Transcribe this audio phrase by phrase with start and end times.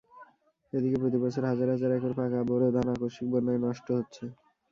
[0.73, 4.23] এদিকে প্রতিবছর হাজার হাজার একর পাকা বোরো ধান আকস্মিক বন্যায় নষ্ট হচ্ছে।